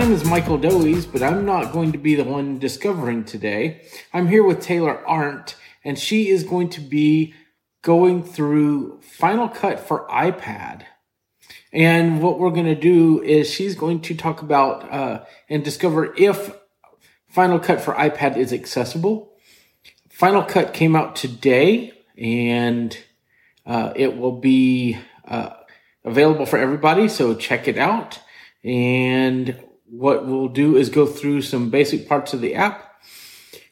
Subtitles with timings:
[0.00, 3.82] name is Michael Doise, but I'm not going to be the one discovering today.
[4.14, 7.34] I'm here with Taylor Arndt, and she is going to be
[7.82, 10.84] going through Final Cut for iPad.
[11.70, 16.14] And what we're going to do is she's going to talk about uh, and discover
[16.16, 16.56] if
[17.28, 19.34] Final Cut for iPad is accessible.
[20.08, 22.96] Final Cut came out today, and
[23.66, 24.96] uh, it will be
[25.28, 25.50] uh,
[26.06, 27.06] available for everybody.
[27.06, 28.18] So check it out.
[28.64, 29.58] And
[29.90, 32.86] what we'll do is go through some basic parts of the app.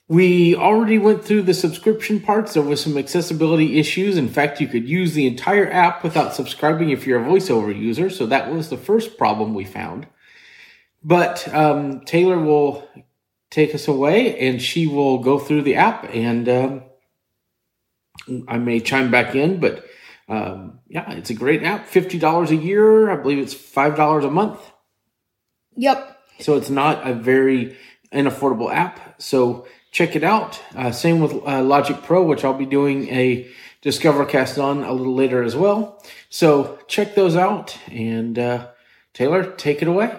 [0.08, 2.54] We already went through the subscription parts.
[2.54, 4.16] There was some accessibility issues.
[4.16, 8.10] In fact, you could use the entire app without subscribing if you're a voiceover user.
[8.10, 10.06] So that was the first problem we found.
[11.04, 12.88] But um, Taylor will
[13.50, 16.82] take us away and she will go through the app and um,
[18.48, 19.84] I may chime back in, but
[20.28, 21.88] um, yeah, it's a great app.
[21.88, 23.10] $50 a year.
[23.10, 24.60] I believe it's $5 a month.
[25.78, 26.20] Yep.
[26.40, 27.76] So it's not a very
[28.12, 29.20] unaffordable app.
[29.20, 30.60] So check it out.
[30.76, 33.48] Uh, same with uh, Logic Pro, which I'll be doing a
[33.82, 36.02] Discovercast on a little later as well.
[36.30, 37.78] So check those out.
[37.90, 38.68] And uh,
[39.14, 40.18] Taylor, take it away.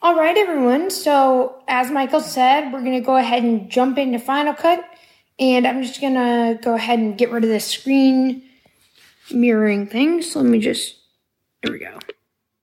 [0.00, 0.90] All right, everyone.
[0.90, 4.82] So, as Michael said, we're going to go ahead and jump into Final Cut.
[5.38, 8.42] And I'm just going to go ahead and get rid of this screen
[9.30, 10.22] mirroring thing.
[10.22, 10.96] So, let me just.
[11.62, 11.98] There we go.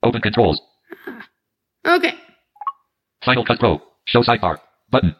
[0.02, 0.62] Open controls.
[1.86, 2.16] Okay.
[3.24, 3.82] Final Cut Pro.
[4.06, 4.60] Show sidebar.
[4.90, 5.16] Button.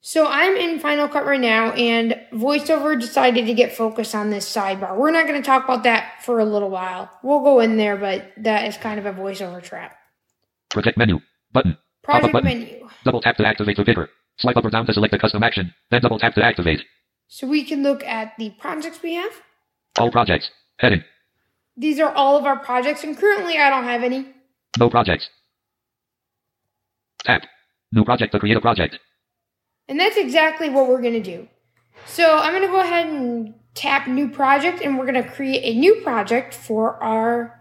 [0.00, 4.50] So I'm in Final Cut right now, and VoiceOver decided to get focused on this
[4.50, 4.96] sidebar.
[4.96, 7.10] We're not going to talk about that for a little while.
[7.22, 9.96] We'll go in there, but that is kind of a VoiceOver trap.
[10.70, 11.20] Project menu.
[11.52, 11.78] Button.
[12.02, 12.48] Project button.
[12.48, 12.88] menu.
[13.04, 14.10] Double tap to activate the picker.
[14.38, 15.72] Swipe up or down to select a custom action.
[15.90, 16.80] Then double tap to activate.
[17.28, 19.32] So we can look at the projects we have.
[19.98, 20.50] All projects.
[20.78, 21.02] Heading.
[21.76, 24.26] These are all of our projects, and currently I don't have any.
[24.78, 25.30] No projects.
[27.24, 27.42] Tap.
[27.92, 28.98] New project to create a project.
[29.88, 31.48] And that's exactly what we're going to do.
[32.06, 35.62] So I'm going to go ahead and tap new project, and we're going to create
[35.64, 37.58] a new project for our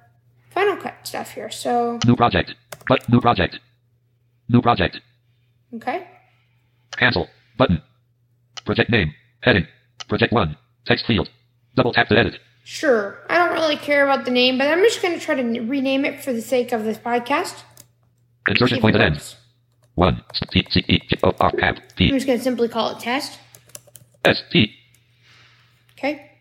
[0.51, 1.49] Final Cut stuff here.
[1.49, 2.53] So, New project.
[2.87, 3.59] But new project.
[4.49, 4.99] New project.
[5.75, 6.07] okay.
[6.97, 7.27] Cancel.
[7.57, 7.81] Button.
[8.65, 9.13] Project name.
[9.41, 9.67] Heading.
[10.07, 10.57] Project 1.
[10.85, 11.29] Text field.
[11.75, 12.39] Double tap to edit.
[12.63, 13.17] Sure.
[13.29, 16.05] I don't really care about the name, but I'm just going to try to rename
[16.05, 17.63] it for the sake of this podcast.
[18.47, 19.35] Insertion point at end.
[19.95, 20.23] 1.
[20.51, 23.39] T C E O R tab I'm just going to simply call it test.
[24.25, 24.73] S T.
[25.97, 26.31] Okay.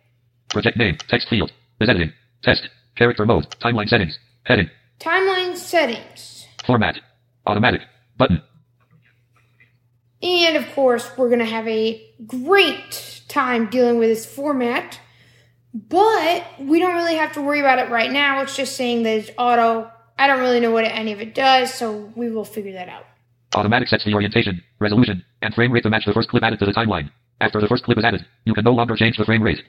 [0.51, 0.97] Project name.
[1.09, 1.53] Text field.
[1.81, 2.12] Is editing.
[2.43, 2.69] Test.
[2.97, 3.49] Character mode.
[3.61, 4.19] Timeline settings.
[4.45, 4.71] Heading.
[5.01, 6.47] Timeline settings.
[6.65, 6.99] Format.
[7.47, 7.83] Automatic.
[8.17, 8.43] Button.
[10.23, 15.01] And of course, we're going to have a great time dealing with this format.
[15.75, 18.43] But we don't really have to worry about it right now.
[18.43, 19.91] It's just saying that it's auto.
[20.19, 23.07] I don't really know what any of it does, so we will figure that out.
[23.55, 26.67] Automatic sets the orientation, resolution, and frame rate to match the first clip added to
[26.67, 27.11] the timeline.
[27.41, 29.63] After the first clip is added, you can no longer change the frame rate.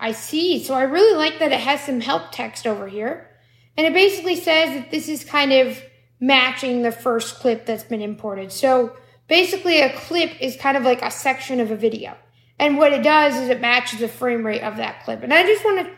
[0.00, 0.62] I see.
[0.62, 3.30] So I really like that it has some help text over here.
[3.76, 5.82] And it basically says that this is kind of
[6.20, 8.52] matching the first clip that's been imported.
[8.52, 8.96] So
[9.28, 12.16] basically, a clip is kind of like a section of a video.
[12.58, 15.22] And what it does is it matches the frame rate of that clip.
[15.22, 15.92] And I just want to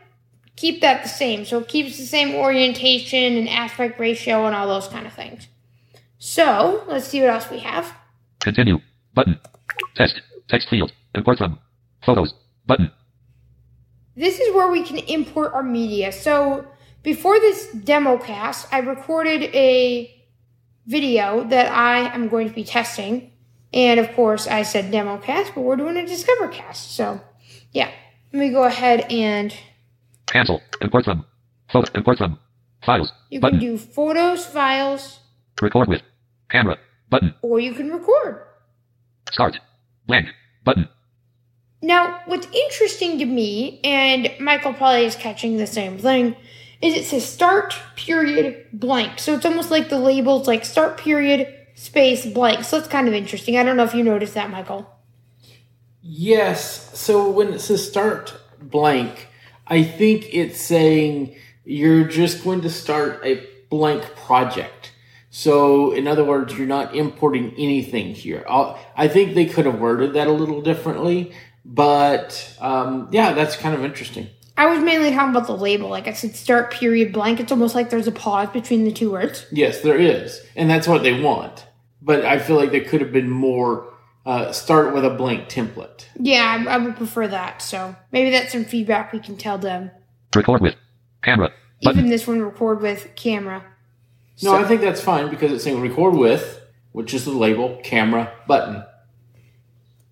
[0.57, 1.45] keep that the same.
[1.45, 5.47] So it keeps the same orientation and aspect ratio and all those kind of things.
[6.19, 7.93] So let's see what else we have.
[8.41, 8.79] Continue.
[9.15, 9.39] Button.
[9.95, 10.21] Test.
[10.49, 10.93] Text field.
[11.15, 11.59] Import from.
[12.05, 12.35] Photos.
[12.67, 12.91] Button.
[14.17, 16.11] This is where we can import our media.
[16.13, 16.67] So
[17.03, 20.13] before this demo cast, I recorded a
[20.87, 23.33] video that I am going to be testing.
[23.73, 26.93] And of course, I said demo cast, but we're doing a discover cast.
[26.93, 27.21] So
[27.73, 27.91] yeah,
[28.33, 29.55] let me go ahead and
[30.27, 30.61] Cancel.
[30.81, 31.25] Import from.
[31.71, 31.93] Photo.
[31.95, 32.39] Import from.
[32.85, 33.13] Files.
[33.31, 33.59] you Button.
[33.59, 35.21] can do photos, files,
[35.61, 36.03] Record with.
[36.51, 36.79] Camera.
[37.09, 37.35] Button.
[37.43, 38.43] or you can record.
[39.31, 39.59] Start.
[40.07, 40.29] Blank.
[40.65, 40.89] Button.
[41.83, 46.35] Now, what's interesting to me, and Michael probably is catching the same thing,
[46.83, 49.19] is it says start period blank.
[49.19, 52.65] So it's almost like the label's like start period space blank.
[52.65, 53.57] So it's kind of interesting.
[53.57, 54.91] I don't know if you noticed that, Michael.
[56.03, 56.99] Yes.
[56.99, 59.29] So when it says start blank,
[59.67, 64.93] I think it's saying you're just going to start a blank project.
[65.31, 68.45] So, in other words, you're not importing anything here.
[68.49, 71.33] I'll, I think they could have worded that a little differently,
[71.65, 74.29] but um, yeah, that's kind of interesting.
[74.57, 75.89] I was mainly talking about the label.
[75.91, 77.41] Like I said, start period blank.
[77.41, 79.45] It's almost like there's a pause between the two words.
[79.53, 81.67] Yes, there is, and that's what they want.
[82.01, 83.93] But I feel like there could have been more.
[84.25, 86.07] Uh, start with a blank template.
[86.19, 87.63] Yeah, I, I would prefer that.
[87.63, 89.93] So maybe that's some feedback we can tell them.
[90.35, 90.75] Record with.
[91.23, 91.53] Camera.
[91.83, 91.99] Button.
[91.99, 93.65] even this one record with camera.
[94.43, 96.61] No, I think that's fine because it's saying record with,
[96.93, 98.85] which is the label, camera, button.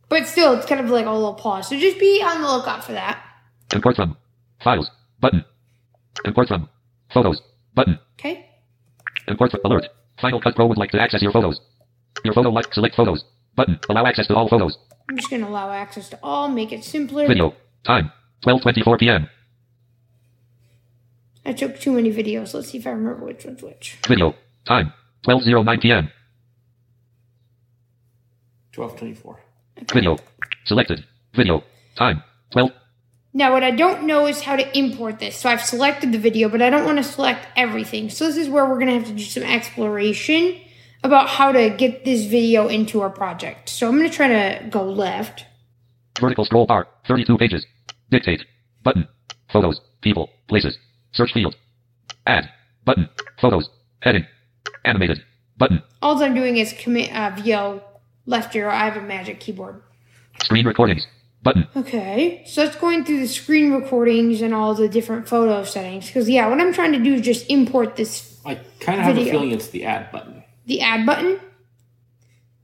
[0.09, 1.69] But still, it's kind of like a little pause.
[1.69, 3.23] So just be on the lookout for that.
[3.75, 4.17] Import from.
[4.63, 4.91] Files.
[5.21, 5.45] Button.
[6.25, 6.69] Import from.
[7.13, 7.43] Photos.
[7.75, 7.99] Button.
[8.19, 8.49] Okay.
[9.29, 9.61] Import from.
[9.65, 9.89] Alert.
[10.21, 11.61] Final Cut Pro would like to access your photos.
[12.25, 13.25] Your photo like select photos.
[13.57, 13.79] Button.
[13.89, 14.79] Allow access to all photos.
[15.11, 17.27] I'm just gonna allow access to all, make it simpler.
[17.27, 17.55] Video.
[17.85, 18.11] Time.
[18.47, 19.29] 12:24 p.m.
[21.47, 22.55] I took too many videos.
[22.55, 23.99] Let's see if I remember which one's which.
[24.07, 24.35] Video.
[24.67, 24.93] Time.
[25.27, 26.11] 12:09 p.m.
[28.75, 29.41] 1224.
[29.93, 30.19] Video.
[30.65, 31.05] Selected.
[31.35, 31.63] Video.
[31.97, 32.23] Time.
[32.51, 32.71] 12.
[33.37, 35.37] Now, what I don't know is how to import this.
[35.37, 38.09] So I've selected the video, but I don't want to select everything.
[38.09, 40.61] So this is where we're going to have to do some exploration
[41.03, 43.69] about how to get this video into our project.
[43.69, 45.45] So I'm going to try to go left.
[46.21, 46.87] Vertical scroll bar.
[47.09, 47.67] 32 pages.
[48.11, 48.45] Dictate.
[48.85, 49.09] Button.
[49.53, 49.81] Photos.
[50.01, 50.31] People.
[50.49, 50.79] Places.
[51.15, 51.57] Search field.
[52.27, 52.51] Add.
[52.85, 53.09] Button.
[53.41, 53.69] Photos.
[54.01, 54.27] Heading.
[54.85, 55.23] Animated.
[55.57, 55.83] Button.
[56.03, 57.83] All I'm doing is commit uh, VO
[58.27, 58.73] left arrow.
[58.73, 59.83] I have a magic keyboard.
[60.43, 61.07] Screen recordings.
[61.43, 61.69] Button.
[61.77, 66.07] Okay, so that's going through the screen recordings and all the different photo settings.
[66.07, 69.19] Because yeah, what I'm trying to do is just import this I kind of have
[69.19, 70.43] a feeling it's the add button.
[70.65, 71.39] the add button.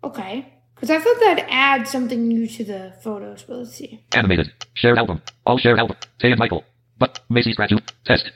[0.03, 3.43] Okay, because I thought that'd add something new to the photos.
[3.43, 4.03] But let's see.
[4.15, 4.51] Animated.
[4.73, 5.21] Shared album.
[5.45, 5.97] All shared album.
[6.19, 6.65] Tay and Michael.
[6.99, 7.93] But Macy's graduate.
[8.07, 8.31] Test.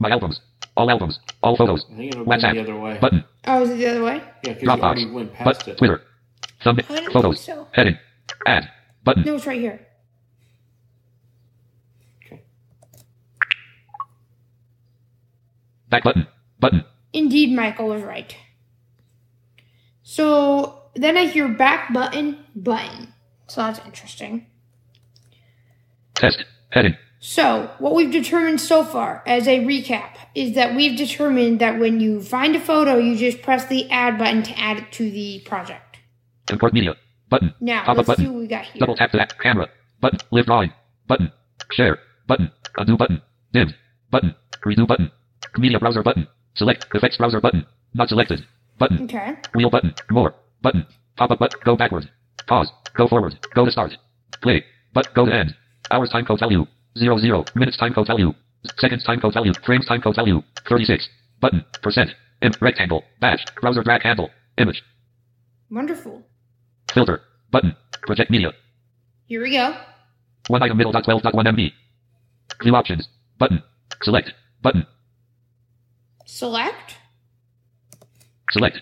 [0.00, 0.40] My albums.
[0.76, 1.20] All albums.
[1.42, 1.84] All photos.
[1.92, 2.54] I think it'll WhatsApp.
[2.54, 2.98] the other way.
[3.00, 3.24] Button.
[3.46, 4.16] Oh, is it the other way?
[4.44, 5.12] yeah, because you already Dropbox.
[5.12, 5.78] went past But it.
[5.78, 6.02] Twitter.
[6.64, 6.78] Thumb.
[6.88, 7.44] I don't Photos.
[7.46, 7.68] think so.
[7.72, 7.98] Heading.
[8.46, 8.68] Add.
[9.04, 9.22] Button.
[9.24, 9.86] No, it's right here.
[12.26, 12.42] Okay.
[15.90, 16.26] Back button.
[16.58, 16.84] Button.
[17.12, 18.34] Indeed, Michael was right.
[20.02, 23.12] So then I hear back button button.
[23.48, 24.46] So that's interesting.
[26.14, 26.44] Test.
[26.70, 26.96] Heading.
[27.22, 32.00] So, what we've determined so far, as a recap, is that we've determined that when
[32.00, 35.42] you find a photo, you just press the add button to add it to the
[35.44, 35.98] project.
[36.50, 36.94] Import media.
[37.28, 37.54] Button.
[37.60, 38.32] Now, Pop let's see button.
[38.32, 38.80] what we got here.
[38.80, 39.68] Double tap to that camera.
[40.00, 40.18] Button.
[40.30, 40.72] Live drawing.
[41.08, 41.30] Button.
[41.72, 41.98] Share.
[42.26, 42.50] Button.
[42.78, 43.20] Undo button.
[43.52, 43.74] Dimmed.
[44.10, 44.34] Button.
[44.64, 45.10] Redo button.
[45.58, 46.26] Media browser button.
[46.54, 47.66] Select effects browser button.
[47.92, 48.46] Not selected.
[48.78, 49.04] Button.
[49.04, 49.34] Okay.
[49.54, 49.94] Wheel button.
[50.10, 50.34] More.
[50.62, 50.86] Button.
[51.16, 51.60] Pop up button.
[51.64, 52.10] Go backward.
[52.46, 52.72] Pause.
[52.96, 53.38] Go forward.
[53.54, 53.92] Go to start.
[54.42, 54.64] Play.
[54.94, 55.54] But go to end.
[55.90, 56.66] Hours time code value.
[56.98, 57.44] Zero zero.
[57.54, 58.32] Minutes time code value.
[58.78, 59.52] Seconds time code value.
[59.64, 60.42] Frames time code value.
[60.68, 61.08] 36.
[61.40, 61.64] Button.
[61.82, 62.10] Percent.
[62.42, 62.60] Imp.
[62.60, 63.04] Rectangle.
[63.20, 63.44] Bash.
[63.60, 64.30] Browser drag handle.
[64.58, 64.82] Image.
[65.70, 66.22] Wonderful.
[66.92, 67.20] Filter.
[67.50, 67.76] Button.
[68.02, 68.52] Project media.
[69.26, 69.76] Here we go.
[70.48, 71.72] One item middle dot twelve dot one MB.
[72.62, 73.08] View options.
[73.38, 73.62] Button.
[74.02, 74.32] Select.
[74.62, 74.86] Button.
[76.26, 76.94] Select.
[78.50, 78.78] Select.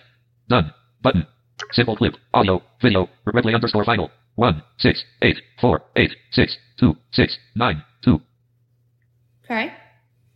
[0.49, 0.73] Done.
[1.01, 1.27] Button.
[1.71, 2.15] Simple clip.
[2.33, 2.63] Audio.
[2.81, 3.07] Video.
[3.27, 4.09] Replay underscore final.
[4.39, 4.63] One.
[4.77, 5.03] Six.
[5.21, 5.37] Eight.
[5.59, 5.81] Four.
[5.97, 6.15] Eight.
[6.31, 6.57] Six.
[6.79, 6.95] Two.
[7.11, 7.37] Six.
[7.55, 7.83] Nine.
[8.01, 8.21] Two.
[9.43, 9.73] Okay.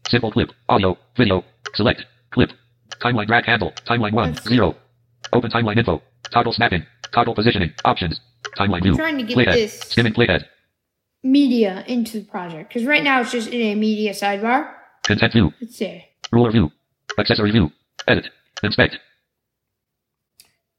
[0.10, 0.50] Simple clip.
[0.68, 0.98] Audio.
[1.16, 1.46] Video.
[1.74, 2.02] Select.
[2.32, 2.50] Clip.
[3.02, 3.72] Timeline drag handle.
[3.88, 4.34] Timeline one.
[4.34, 4.50] Let's.
[4.50, 4.76] Zero.
[5.32, 6.02] Open timeline info.
[6.34, 6.86] Toggle snapping.
[7.14, 7.72] Toggle positioning.
[7.86, 8.20] Options.
[8.60, 8.94] Timeline view.
[8.98, 9.54] trying to get playhead.
[9.54, 10.44] this- Skimming playhead.
[11.24, 12.74] Media into the project.
[12.74, 14.70] Because right now it's just in a media sidebar.
[15.04, 15.54] Content view.
[15.62, 16.04] Let's see.
[16.34, 16.70] Ruler view.
[17.18, 17.72] Accessory view.
[18.06, 18.28] Edit.
[18.64, 18.98] Inspect.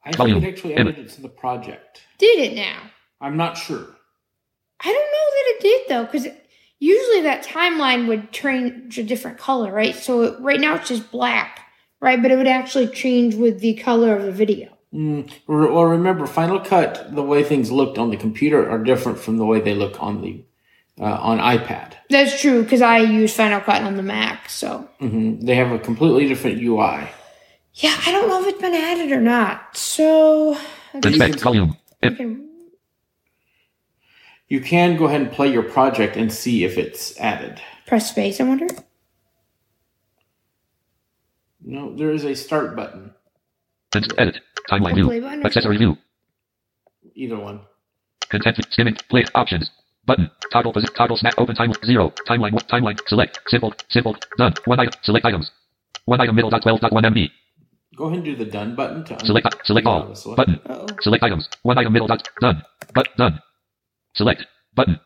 [0.05, 0.45] I think Volume.
[0.45, 0.95] it actually Image.
[0.97, 2.03] added it to the project.
[2.19, 2.91] Did it now?
[3.25, 3.87] I'm not sure.
[4.81, 6.27] I don't know that it did though, because
[6.79, 9.95] usually that timeline would change a different color, right?
[9.97, 11.61] So it, right now it's just black,
[12.01, 12.21] right?
[12.21, 14.77] But it would actually change with the color of the video.
[14.93, 19.39] Mm, well, remember, Final Cut, the way things looked on the computer are different from
[19.39, 20.45] the way they look on the
[21.01, 21.95] uh, on iPad.
[22.11, 24.51] That's true because I use Final Cut on the Mac.
[24.51, 27.09] So hmm They have a completely different UI.
[27.73, 29.77] yeah, I don't know if it's been added or not.
[29.79, 30.59] So
[30.93, 31.75] I guess volume.
[32.03, 32.17] we Imp.
[32.19, 32.51] can-
[34.55, 37.61] You can go ahead and play your project and see if it's added.
[37.89, 38.41] press space.
[38.41, 38.69] I wonder.
[41.61, 43.11] No, there is a start button.
[43.97, 44.37] Ins- Edit.
[44.71, 45.45] Timeline play view.
[45.45, 45.99] Accessory view.
[47.17, 47.63] Either one.
[48.29, 48.65] Content view.
[48.71, 48.95] skimming.
[49.11, 49.73] Play options.
[50.07, 50.31] Button.
[50.53, 50.95] Toggle position.
[50.95, 51.35] Toggle snap.
[51.37, 51.73] Open time.
[51.85, 52.13] Zero.
[52.29, 52.53] Timeline.
[52.53, 53.01] one- Timeline.
[53.09, 53.41] Select.
[53.49, 53.75] Simple.
[53.91, 54.17] Simple.
[54.39, 54.55] Done.
[54.67, 54.93] One item.
[55.03, 55.51] Select items.
[56.05, 56.37] One item.
[56.37, 57.29] Middle dot twelve dot one MB.
[57.97, 59.49] Go ahead and do the done button to un- Select.
[59.65, 60.15] Select all.
[60.15, 60.61] select- Button.
[60.67, 60.87] Uh oh.
[61.01, 61.49] Select items.
[61.65, 61.93] One item.
[61.93, 62.29] Middle dot.
[62.41, 62.63] Done.
[62.95, 63.41] But done.
[64.15, 64.45] Select.
[64.75, 64.99] Button.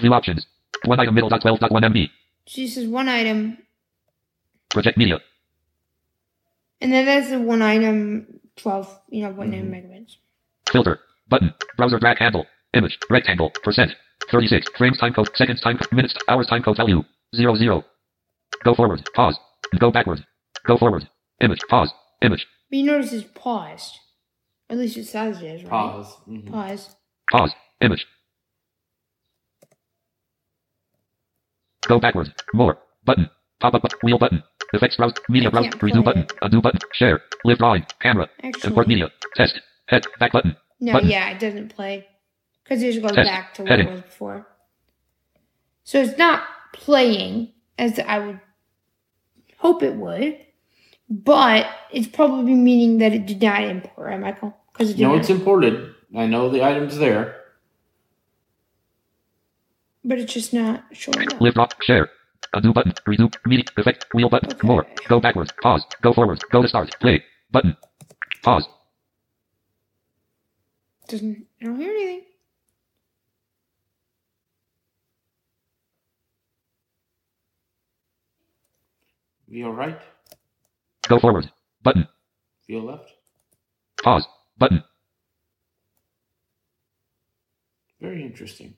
[0.00, 0.46] View options.
[0.84, 1.14] One item.
[1.14, 2.08] Middle dot twelve dot one MB.
[2.46, 3.58] So this is one item,
[4.70, 5.18] Project media.
[6.80, 8.88] and then there's the one item twelve.
[9.10, 9.72] You know, one Mm-hmm.
[9.74, 10.16] megabytes.
[10.70, 11.00] Filter.
[11.28, 11.52] Button.
[11.76, 12.46] Browser drag handle.
[12.74, 12.98] Image.
[13.10, 13.50] Rectangle.
[13.62, 13.92] Percent.
[14.30, 14.68] 36.
[14.76, 15.28] Frames time code.
[15.34, 15.78] Seconds time.
[15.92, 16.14] Minutes.
[16.28, 17.02] Hours time code value.
[17.34, 17.84] Zero zero.
[18.64, 19.08] Go forward.
[19.14, 19.38] Pause.
[19.78, 20.24] Go backward.
[20.66, 21.08] Go forward.
[21.40, 21.60] Image.
[21.68, 21.92] Pause.
[22.22, 22.46] Image.
[22.70, 23.98] But you notice it's paused.
[24.70, 25.70] At least it says it is, right?
[25.70, 26.16] pause.
[26.28, 26.50] Mhm.
[26.50, 26.96] Pause.
[27.30, 27.52] Pause.
[27.80, 28.06] Image.
[31.88, 32.30] Go backwards.
[32.54, 32.78] More.
[33.04, 33.28] Button.
[33.60, 34.42] Pop up wheel button.
[34.72, 35.14] Effects browse.
[35.28, 35.64] Media browse.
[35.64, 36.22] can't Redo button.
[36.22, 36.32] it.
[36.42, 36.78] Undo button.
[36.92, 37.20] Share.
[37.44, 37.84] Live drawing.
[38.00, 38.28] Camera.
[38.42, 39.10] Actually- Import media.
[39.34, 39.60] Test.
[39.86, 40.06] Head.
[40.20, 40.56] Back button.
[40.80, 41.08] No, Button.
[41.08, 42.06] yeah, it doesn't play.
[42.62, 43.26] Because it just goes Test.
[43.28, 43.88] back to what Heading.
[43.88, 44.46] it was before.
[45.84, 46.42] So it's not
[46.74, 48.40] playing as I would
[49.56, 50.38] hope it would,
[51.08, 54.54] but it's probably meaning that it did not import, right, Michael?
[54.72, 55.94] Because it No, it's imported.
[56.16, 57.37] I know the item's there.
[60.04, 61.40] But it's just not showing up.
[61.40, 61.68] Live draw.
[61.82, 62.08] Share.
[62.54, 62.92] Undo button.
[63.06, 63.32] Redo.
[63.46, 63.64] Media.
[63.76, 64.06] Effect.
[64.14, 64.52] Wheel button.
[64.52, 64.66] Okay.
[64.66, 64.86] More.
[65.08, 65.52] Go backwards.
[65.62, 65.84] Pause.
[66.02, 66.42] Go forward.
[66.50, 66.94] Go to start.
[67.00, 67.22] Play.
[67.50, 67.76] Button.
[68.42, 68.68] Pause.
[71.08, 72.22] Doesn't I don't hear anything.
[79.48, 79.98] Via right,
[81.08, 81.50] Go forward.
[81.82, 82.06] Button.
[82.66, 83.10] via left.
[84.02, 84.26] Pause.
[84.58, 84.84] Button.
[88.00, 88.74] Very interesting.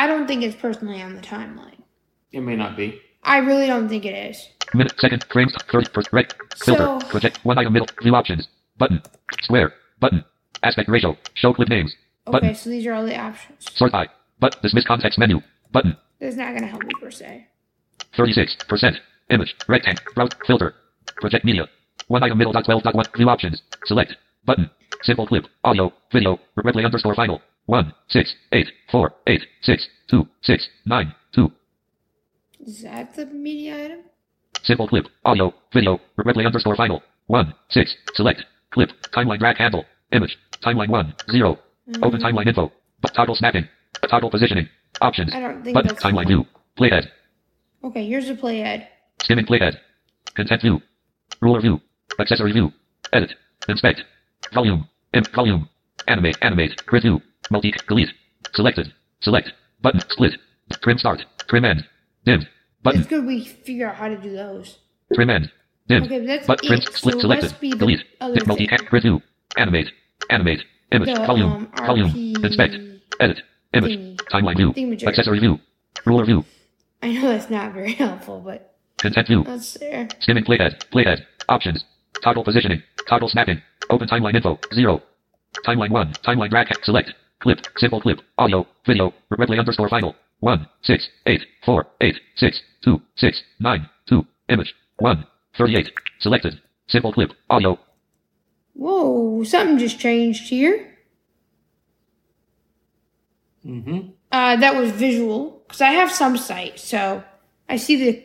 [0.00, 1.82] I don't think it's personally on the timeline.
[2.32, 2.98] It may not be.
[3.22, 4.48] I really don't think it is.
[4.72, 4.94] Minute.
[4.96, 5.26] Second.
[5.30, 5.54] Frames.
[5.70, 5.90] Thirty.
[5.92, 6.08] First.
[6.10, 6.32] Red.
[6.56, 6.86] Filter.
[7.00, 7.38] So- Project.
[7.42, 7.88] One item middle.
[8.02, 8.48] View options.
[8.78, 9.02] Button.
[9.42, 9.74] Square.
[10.00, 10.24] Button.
[10.62, 11.18] Aspect ratio.
[11.34, 11.94] Show clip names.
[12.26, 12.54] Okay, Button.
[12.54, 13.58] so these are all the options.
[13.76, 14.06] Sort by.
[14.38, 15.42] But dismiss context menu.
[15.70, 15.94] Button.
[16.18, 17.46] That's not gonna help me per se.
[18.16, 18.96] 36%.
[19.28, 19.54] Image.
[19.68, 20.02] Rectangle.
[20.14, 20.30] Browse.
[20.46, 20.74] Filter.
[21.16, 21.68] Project media.
[22.08, 23.04] One item middle dot 12 dot 1.
[23.18, 23.60] View options.
[23.84, 24.16] Select.
[24.46, 24.70] Button.
[25.02, 25.44] Simple clip.
[25.62, 25.92] Audio.
[26.10, 26.38] Video.
[26.56, 27.42] Replay underscore final.
[27.70, 31.52] 1, 6, 8, 4, 8, 6, 2, 6, 9, 2.
[32.66, 34.00] Is that the media item?
[34.64, 35.06] Simple clip.
[35.24, 35.54] Audio.
[35.72, 36.00] Video.
[36.18, 37.00] Replay underscore final.
[37.28, 37.96] 1, 6.
[38.14, 38.42] Select.
[38.72, 38.90] Clip.
[39.14, 39.84] Timeline drag handle.
[40.10, 40.36] Image.
[40.60, 41.58] Timeline 1, 0.
[42.02, 42.24] Open mm.
[42.24, 42.72] timeline info.
[43.02, 43.68] But toggle snapping.
[44.10, 44.68] Toggle positioning.
[45.00, 45.32] Options.
[45.32, 45.88] I don't think Button.
[45.90, 46.44] that's Timeline view.
[46.76, 47.06] Playhead.
[47.84, 48.88] Okay, here's the playhead.
[49.22, 49.76] Skimming playhead.
[50.34, 50.82] Content view.
[51.40, 51.80] Ruler view.
[52.18, 52.72] Accessory view.
[53.12, 53.32] Edit.
[53.68, 54.02] Inspect.
[54.52, 54.88] Volume.
[55.14, 55.68] Imp volume.
[56.08, 56.36] Animate.
[56.42, 56.84] Animate.
[56.84, 57.22] Grid view.
[57.50, 57.72] Multi.
[57.88, 58.10] Delete.
[58.54, 58.92] Selected.
[59.20, 59.52] Select.
[59.82, 60.00] Button.
[60.08, 60.32] Split.
[60.82, 61.22] Trim start.
[61.48, 61.84] Trim end.
[62.24, 62.46] Dim.
[62.82, 63.00] Button.
[63.00, 64.78] It's good we figure out how to do those.
[65.14, 65.50] Trim end.
[65.88, 66.04] Dim.
[66.04, 66.78] Okay, that's but trim.
[66.80, 67.14] it, Split.
[67.14, 67.50] so selected.
[67.50, 68.04] must be the Delete.
[68.20, 68.66] other Multi.
[68.66, 68.78] thing.
[68.88, 69.22] Grid view.
[69.56, 69.88] Animate.
[70.30, 70.62] Animate.
[70.92, 71.14] Image.
[71.14, 71.52] The, volume.
[71.52, 72.34] um, volume.
[72.44, 72.74] Inspect.
[73.20, 73.42] Edit.
[73.74, 73.92] Image.
[73.98, 74.16] thingy.
[74.32, 74.72] Timeline view.
[74.72, 75.06] Thingamajig.
[75.08, 75.58] Accessory view.
[76.06, 76.44] Ruler view.
[77.02, 79.42] I know that's not very helpful, but Content view.
[79.44, 80.08] that's there.
[80.20, 80.82] Skimming playhead.
[80.92, 81.22] Playhead.
[81.48, 81.84] Options.
[82.22, 82.82] Toggle positioning.
[83.08, 83.60] Toggle snapping.
[83.88, 84.58] Open timeline info.
[84.74, 85.02] Zero.
[85.66, 86.12] Timeline one.
[86.24, 86.68] Timeline drag.
[86.84, 87.12] Select.
[87.40, 87.58] Clip.
[87.76, 88.20] Simple clip.
[88.38, 88.66] Audio.
[88.86, 89.12] Video.
[89.32, 90.14] Replay underscore final.
[90.40, 90.66] One.
[90.82, 91.08] Six.
[91.26, 91.42] Eight.
[91.64, 91.86] Four.
[92.00, 92.20] Eight.
[92.36, 92.60] Six.
[92.84, 93.00] Two.
[93.16, 93.42] Six.
[93.58, 93.88] Nine.
[94.08, 94.26] Two.
[94.48, 94.74] Image.
[94.98, 95.26] One.
[95.56, 95.90] Thirty-eight.
[96.20, 96.60] Selected.
[96.88, 97.32] Simple clip.
[97.48, 97.78] Audio.
[98.74, 100.96] Whoa, something just changed here.
[103.66, 104.10] Mm-hmm.
[104.32, 107.22] Uh, that was visual because I have some site, so
[107.68, 108.24] I see the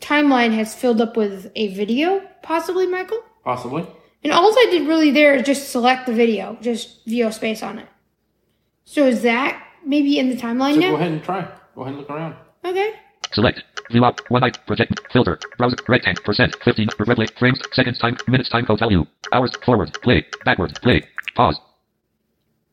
[0.00, 3.20] timeline has filled up with a video, possibly Michael.
[3.42, 3.86] Possibly.
[4.22, 7.78] And all I did really there is just select the video, just VO space on
[7.78, 7.88] it.
[8.86, 10.90] So is that maybe in the timeline So now?
[10.90, 11.42] go ahead and try.
[11.74, 12.36] Go ahead and look around.
[12.64, 12.92] Okay.
[13.32, 13.62] Select.
[13.90, 14.20] View up.
[14.28, 14.58] One night.
[14.66, 15.00] Project.
[15.12, 15.38] Filter.
[15.58, 15.76] Browser.
[15.88, 16.22] Rectangle.
[16.24, 16.56] Percent.
[16.64, 16.88] 15.
[16.88, 17.28] Replay.
[17.38, 17.60] Frames.
[17.72, 17.98] Seconds.
[17.98, 18.16] Time.
[18.28, 18.48] Minutes.
[18.48, 19.04] Time code value.
[19.32, 19.52] Hours.
[19.64, 19.92] Forward.
[20.02, 20.24] Play.
[20.44, 20.78] Backward.
[20.82, 21.02] Play.
[21.34, 21.60] Pause.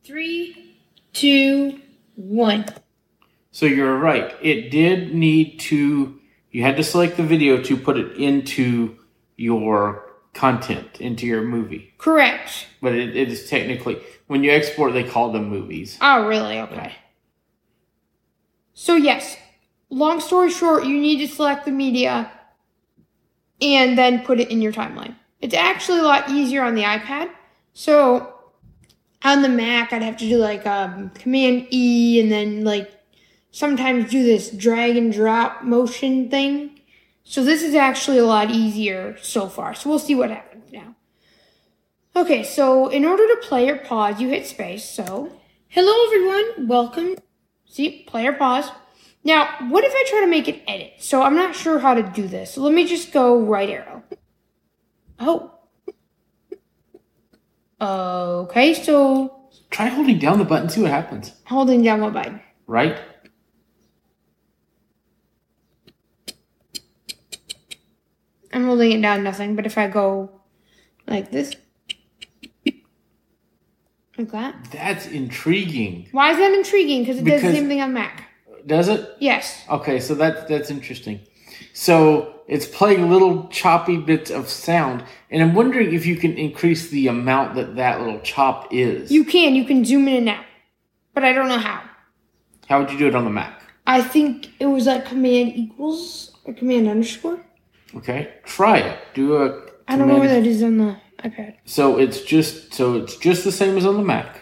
[0.04, 0.78] Three,
[1.14, 1.80] two,
[2.16, 2.66] one.
[3.52, 4.34] So you're right.
[4.42, 6.20] It did need to.
[6.52, 8.98] You had to select the video to put it into
[9.38, 11.94] your content, into your movie.
[11.98, 12.68] Correct.
[12.82, 15.98] But it, it is technically when you export, they call them movies.
[16.02, 16.60] Oh, really?
[16.60, 16.96] Okay.
[18.74, 19.38] So, yes,
[19.90, 22.32] long story short, you need to select the media
[23.62, 25.16] and then put it in your timeline.
[25.40, 27.30] It's actually a lot easier on the iPad.
[27.74, 28.34] So,
[29.24, 32.92] on the Mac, I'd have to do like um, Command E and then like
[33.52, 36.80] sometimes do this drag and drop motion thing.
[37.24, 39.74] So, this is actually a lot easier so far.
[39.74, 40.96] So, we'll see what happens now.
[42.16, 44.88] Okay, so in order to play or pause, you hit space.
[44.88, 45.32] So,
[45.70, 47.16] hello everyone, welcome.
[47.66, 48.70] See, play or pause.
[49.24, 50.94] Now, what if I try to make an edit?
[51.00, 52.54] So I'm not sure how to do this.
[52.54, 54.04] So let me just go right arrow.
[55.20, 55.52] Oh.
[57.82, 61.34] Okay, so Try holding down the button, see what happens.
[61.46, 62.42] holding down what button?
[62.68, 63.00] Right?
[68.54, 69.56] I'm holding it down, nothing.
[69.56, 70.30] But if I go
[71.08, 71.56] like this,
[74.18, 74.56] like that.
[74.72, 76.08] That's intriguing.
[76.12, 77.02] Why is that intriguing?
[77.02, 78.30] Because it does the Because- same thing on Mac.
[78.66, 79.10] Does it?
[79.20, 79.62] Yes.
[79.70, 81.20] Okay, so that that's interesting.
[81.74, 86.90] So it's playing little choppy bits of sound, and I'm wondering if you can increase
[86.90, 89.12] the amount that that little chop is.
[89.12, 89.56] You can.
[89.56, 90.46] You can zoom in and out.
[91.14, 91.82] But I don't know how.
[92.70, 93.62] How would you do it on the Mac?
[93.86, 97.40] I think it was like command equals or command underscore.
[97.96, 99.00] Okay, try it.
[99.14, 99.62] Do a.
[99.88, 101.56] I don't know where that is on the iPad.
[101.66, 104.42] So it's just so it's just the same as on the Mac,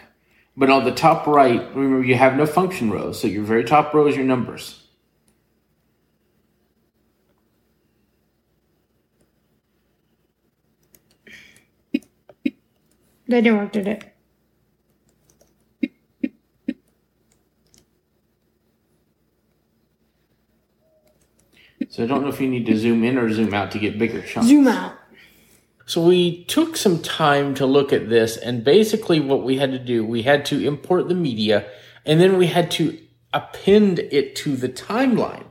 [0.56, 3.20] but on the top right, remember you have no function rows.
[3.20, 4.78] so your very top row is your numbers.
[13.34, 14.11] I didn't work, did it?
[21.90, 23.98] So I don't know if you need to zoom in or zoom out to get
[23.98, 24.48] bigger chunks.
[24.48, 24.94] Zoom out.
[25.86, 29.78] So we took some time to look at this, and basically what we had to
[29.78, 31.66] do, we had to import the media,
[32.06, 32.98] and then we had to
[33.34, 35.44] append it to the timeline.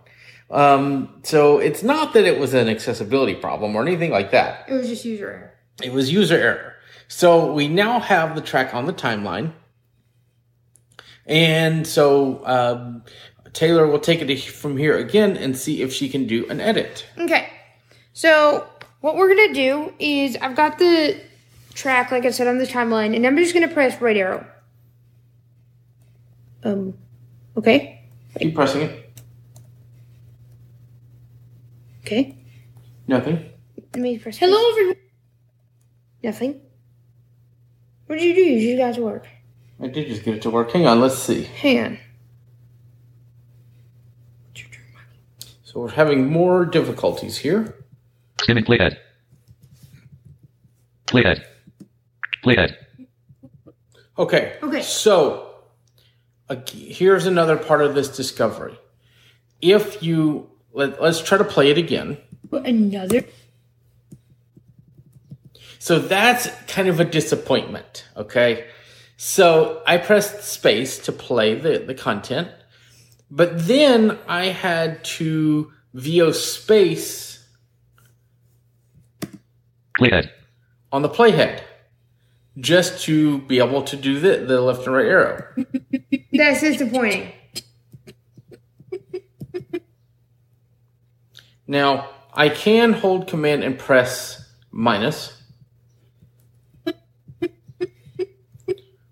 [0.50, 4.66] Um, so it's not that it was an accessibility problem or anything like that.
[4.68, 5.54] It was just user error.
[5.82, 6.74] It was user error.
[7.08, 9.54] So we now have the track on the timeline.
[11.26, 13.04] And so um,
[13.54, 17.06] Taylor will take it from here again and see if she can do an edit.
[17.18, 17.50] Okay.
[18.14, 18.68] So
[19.02, 21.20] what we're gonna do is I've got the
[21.74, 24.46] track, like I said, on the timeline, and I'm just gonna press right arrow.
[26.64, 26.94] Um.
[27.58, 28.10] Okay.
[28.40, 29.20] Keep pressing it.
[32.06, 32.38] Okay.
[33.08, 33.50] Nothing.
[33.94, 34.38] Let me press.
[34.38, 34.96] Hello, everyone.
[36.24, 36.62] Nothing.
[38.06, 38.42] What did you do?
[38.42, 39.28] You just got to work.
[39.82, 40.72] I did just get it to work.
[40.72, 41.44] Hang on, let's see.
[41.44, 41.98] Hang on.
[45.72, 47.86] So we're having more difficulties here.
[48.42, 48.98] Skimming playhead.
[51.08, 51.46] Playhead.
[52.44, 52.76] Playhead.
[54.18, 54.58] Okay.
[54.62, 54.82] Okay.
[54.82, 55.56] So
[56.50, 58.78] uh, here's another part of this discovery.
[59.62, 62.18] If you let, let's try to play it again.
[62.52, 63.24] Another.
[65.80, 68.04] So that's kind of a disappointment.
[68.18, 68.68] Okay.
[69.16, 72.50] So I pressed space to play the, the content,
[73.32, 77.48] but then I had to VO space
[79.98, 80.30] Playhead.
[80.92, 81.62] on the playhead
[82.60, 85.46] just to be able to do the, the left and right arrow.
[86.34, 87.32] That's disappointing.
[91.68, 95.42] Now, I can hold command and press minus,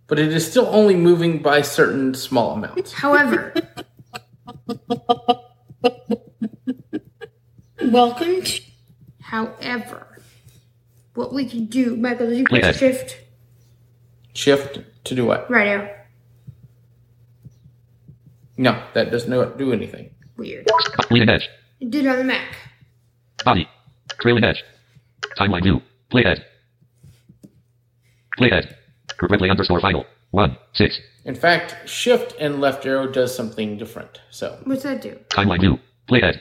[0.07, 2.91] but it is still only moving by certain small amounts.
[2.91, 3.53] However,
[7.81, 8.41] welcome.
[8.41, 8.61] To,
[9.21, 10.21] however,
[11.13, 13.17] what we can do, Michael, did you Wait, press shift
[14.33, 15.49] Shift to do what?
[15.49, 15.95] right arrow?
[18.57, 20.11] No, that does not do anything.
[20.37, 20.67] Weird.
[21.09, 21.49] Leading edge.
[21.79, 22.55] It did on the Mac.
[23.43, 23.67] Body.
[24.19, 24.63] Trailing edge.
[25.37, 25.81] Timeline view.
[26.11, 26.43] Playhead.
[28.37, 28.75] Playhead.
[29.21, 30.05] Replay underscore final.
[30.31, 30.57] 1.
[30.73, 30.99] 6.
[31.25, 34.21] In fact, shift and left arrow does something different.
[34.29, 35.17] So, What's that do?
[35.29, 35.79] Timeline view.
[36.07, 36.39] Playhead.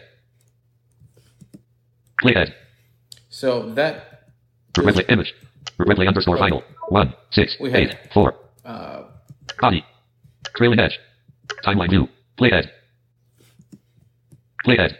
[2.22, 2.53] Playhead.
[3.29, 4.24] so that
[4.74, 5.35] Replay image.
[5.79, 6.62] Replay underscore final.
[6.88, 7.14] 1.
[7.31, 7.57] 6.
[7.61, 7.96] We had- 8.
[8.12, 8.35] 4.
[8.64, 9.03] uh,
[9.61, 9.85] Body.
[10.57, 10.98] Trailing edge.
[11.64, 12.09] Timeline view.
[12.38, 12.70] Playhead.
[14.66, 14.96] Playhead.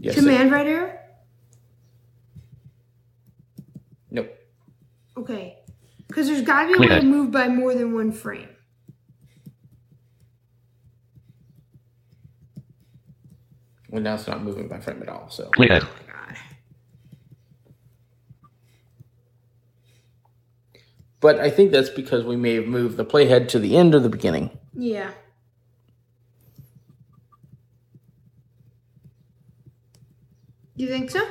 [0.00, 0.98] yes, it- Command right arrow?
[4.10, 4.28] nope.
[5.16, 5.58] Okay.
[6.14, 8.48] Because there's got to be a way to move by more than one frame.
[13.90, 15.28] Well, now it's not moving by frame at all.
[15.28, 15.82] So, Playhead.
[15.82, 16.36] Oh God.
[21.18, 23.98] but I think that's because we may have moved the playhead to the end or
[23.98, 24.56] the beginning.
[24.72, 25.10] Yeah.
[30.76, 31.26] You think so?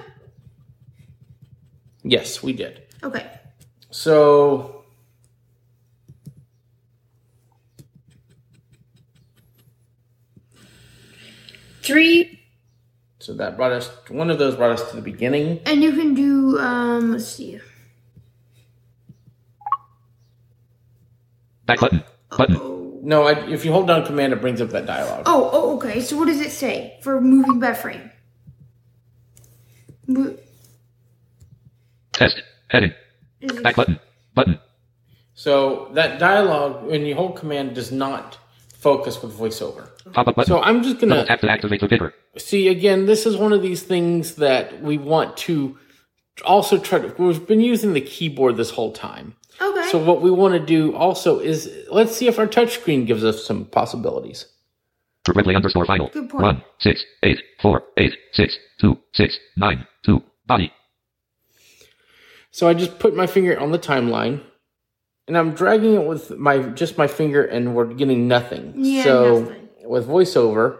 [2.03, 2.81] Yes, we did.
[3.01, 3.29] Okay.
[3.93, 4.83] So
[11.83, 12.39] Three.
[13.19, 13.89] So that brought us.
[14.09, 15.59] One of those brought us to the beginning.
[15.65, 17.59] And you can do, um, let's see.
[21.65, 22.03] Back button.
[22.35, 22.57] Button.
[22.59, 22.99] Oh.
[23.03, 25.23] No, I, if you hold down command, it brings up that dialogue.
[25.25, 25.99] Oh, oh, okay.
[26.01, 28.09] So what does it say for moving by frame?
[30.07, 30.37] Mo-
[32.13, 32.41] Test.
[32.69, 32.93] Heading.
[33.43, 33.99] Is it- Back button.
[34.33, 34.59] Button.
[35.35, 38.37] So that dialogue, when you hold command, does not
[38.73, 39.89] focus with voiceover.
[40.13, 40.47] Pop up button.
[40.47, 42.13] So I'm just gonna tap to activate the paper.
[42.37, 43.05] see again.
[43.05, 45.77] This is one of these things that we want to
[46.45, 47.13] also try to.
[47.17, 49.35] We've been using the keyboard this whole time.
[49.61, 49.89] Okay.
[49.89, 53.45] So what we want to do also is let's see if our touchscreen gives us
[53.45, 54.47] some possibilities.
[55.27, 56.09] Replay underscore final.
[56.09, 56.43] Good point.
[56.43, 56.63] 1.
[56.79, 57.05] 6.
[57.23, 57.39] 8.
[57.61, 57.83] 4.
[57.97, 58.17] 8.
[58.33, 58.57] 6.
[58.81, 58.97] 2.
[59.13, 59.39] 6.
[59.55, 59.87] 9.
[60.05, 60.21] 2.
[60.47, 60.73] Body.
[62.53, 64.43] So I just put my finger on the timeline,
[65.27, 68.73] and I'm dragging it with my just my finger, and we're getting nothing.
[68.77, 69.69] Yeah, so nothing.
[69.85, 70.77] with voiceover,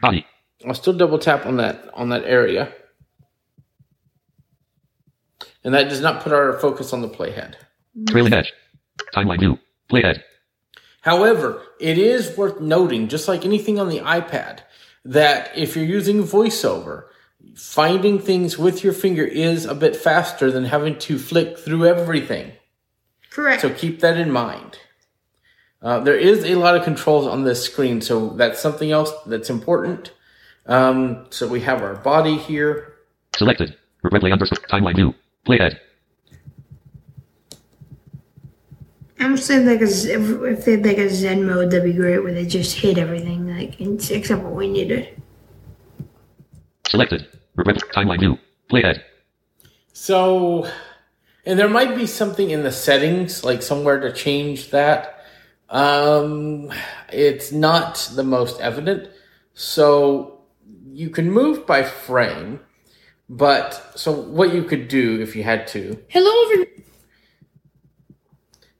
[0.00, 0.24] Body.
[0.64, 2.72] I'll still double tap on that on that area,
[5.64, 7.54] and that does not put our focus on the playhead.
[8.08, 8.52] Trailing edge.
[9.12, 9.58] Timeline view.
[9.90, 10.22] Playhead.
[11.00, 14.60] However, it is worth noting, just like anything on the iPad,
[15.04, 17.06] that if you're using voiceover,
[17.56, 22.52] finding things with your finger is a bit faster than having to flick through everything.
[23.30, 23.62] Correct.
[23.62, 24.78] So keep that in mind.
[25.80, 29.50] Uh, there is a lot of controls on this screen, so that's something else that's
[29.50, 30.12] important.
[30.66, 32.94] Um, so we have our body here.
[33.34, 33.76] Selected.
[34.04, 35.14] Replay underscore timeline view.
[35.46, 35.78] Playhead.
[39.18, 41.92] I'm saying like a, Z- if, if they had like a Zen mode, that'd be
[41.92, 45.20] great, where they just hit everything, like except what we needed.
[46.92, 47.26] Selected.
[47.56, 48.38] Replay timeline view.
[48.70, 49.02] Playhead.
[49.94, 50.68] So,
[51.46, 55.24] and there might be something in the settings, like somewhere to change that.
[55.70, 56.70] Um,
[57.10, 59.08] it's not the most evident.
[59.54, 60.42] So
[60.84, 62.60] you can move by frame,
[63.26, 65.98] but so what you could do if you had to.
[66.08, 66.84] Hello, everyone.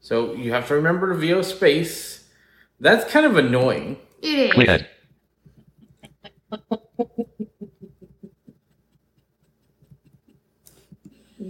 [0.01, 2.29] So you have to remember to VO space.
[2.79, 3.97] That's kind of annoying.
[4.21, 4.51] It is.
[4.51, 4.87] Playhead.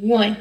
[0.02, 0.36] One.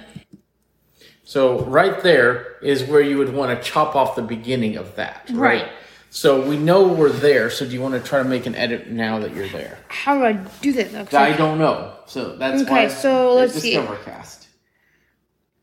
[1.24, 5.30] So right there is where you would want to chop off the beginning of that.
[5.30, 5.62] Right.
[5.62, 5.71] Right.
[6.10, 7.52] So we know we're there.
[7.52, 9.78] So do you want to try to make an edit now that you're there?
[9.88, 11.17] How do I do that though?
[11.17, 11.93] I don't know.
[12.08, 12.88] So that's Okay, why.
[12.88, 13.76] so let's see.
[13.76, 14.47] Discovercast.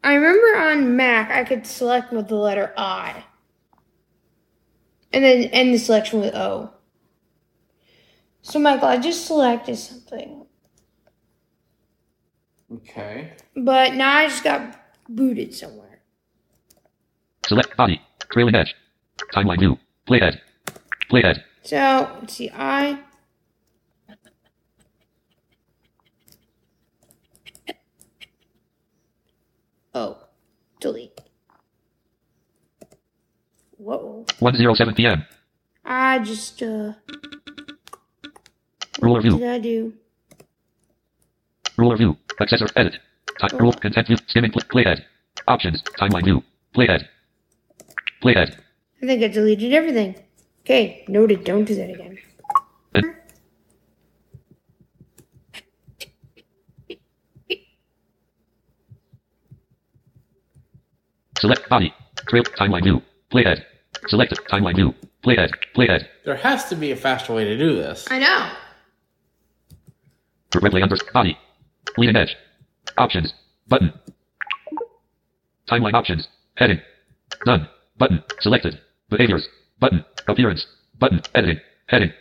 [0.04, 3.24] I remember on Mac I could select with the letter I.
[5.12, 6.70] And then end the selection with O.
[8.42, 10.46] So Michael, I just selected something.
[12.72, 13.32] Okay.
[13.58, 14.76] But now I just got
[15.08, 16.00] booted somewhere.
[17.46, 18.00] Select body.
[18.30, 18.74] Trailing edge.
[19.34, 19.78] Timeline view.
[20.06, 20.38] Playhead.
[21.10, 21.42] Playhead.
[21.62, 23.00] So let's see, I
[29.94, 30.16] Oh.
[30.80, 31.20] Delete.
[33.78, 34.24] Whoa.
[34.38, 35.24] 107 p.m.
[35.84, 36.92] I just uh
[39.00, 39.38] Ruler what view.
[39.38, 39.92] did I do?
[41.76, 42.16] Ruler view.
[42.40, 42.70] Accessor.
[42.76, 42.98] Edit.
[43.38, 43.56] Time.
[43.58, 43.72] Rule.
[43.72, 44.16] Content view.
[44.28, 44.52] Skimming.
[44.52, 45.02] Play, playhead.
[45.46, 45.82] Options.
[45.98, 46.42] Timeline view.
[46.74, 47.06] Playhead.
[48.22, 48.58] Playhead.
[49.02, 50.16] I think I deleted everything.
[50.62, 51.44] Okay, noted.
[51.44, 52.18] Don't do that again.
[52.94, 53.14] And
[61.38, 61.94] select body.
[62.28, 62.42] Trail.
[62.42, 63.02] Timeline view.
[63.30, 63.62] Playhead.
[64.08, 64.94] Select timeline view.
[65.24, 65.50] Playhead.
[65.76, 66.06] Playhead.
[66.24, 68.06] There has to be a faster way to do this.
[68.10, 68.50] I know.
[70.50, 71.38] Replay under body.
[71.96, 72.36] Leading edge.
[72.98, 73.32] Options.
[73.68, 73.92] Button.
[75.68, 76.28] Timeline options.
[76.56, 76.80] Heading.
[77.44, 77.68] Done.
[77.98, 78.22] Button.
[78.40, 78.80] Selected.
[79.10, 79.46] Behaviors.
[79.80, 80.04] Button.
[80.26, 80.66] Appearance.
[80.98, 81.20] Button.
[81.34, 81.60] Editing.
[81.86, 82.12] Heading.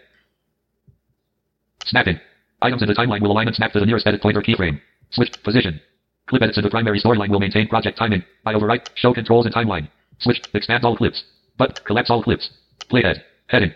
[1.85, 2.19] Snapping.
[2.61, 4.79] Items in the timeline will align and snap to the nearest edit pointer keyframe.
[5.11, 5.79] Switch position.
[6.27, 8.23] Clip edits in the primary storyline will maintain project timing.
[8.45, 8.87] I overwrite.
[8.95, 9.87] Show controls in timeline.
[10.19, 10.41] Switch.
[10.53, 11.23] Expand all clips.
[11.57, 12.49] But collapse all clips.
[12.91, 13.21] Playhead.
[13.47, 13.71] Heading.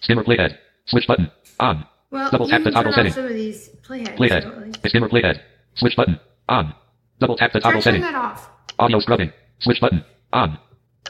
[0.00, 0.56] Skimmer playhead.
[0.86, 1.30] Switch button.
[1.58, 1.84] On.
[2.10, 3.12] Well, Double tap the toggle setting.
[3.12, 4.16] some of these playheads.
[4.16, 4.42] Playhead.
[4.42, 5.40] so least- Skimmer playhead.
[5.74, 6.18] Switch button.
[6.50, 6.74] On.
[7.20, 8.00] Double tap the toggle setting.
[8.02, 8.50] that off.
[8.78, 9.32] Audio scrubbing.
[9.60, 10.04] Switch button.
[10.32, 10.58] On.